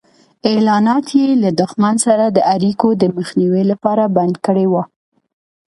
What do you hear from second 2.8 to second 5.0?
د مخنیوي لپاره بند کړي وو.